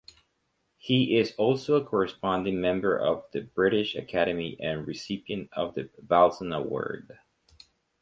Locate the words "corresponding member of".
1.85-3.25